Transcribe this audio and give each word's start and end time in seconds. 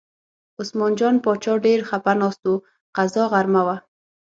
عثمان 0.61 0.91
جان 0.99 1.15
باچا 1.23 1.53
ډېر 1.65 1.79
خپه 1.89 2.13
ناست 2.21 2.41
و، 2.51 2.53
قضا 2.95 3.23
غرمه 3.31 3.61
وه. 3.67 3.75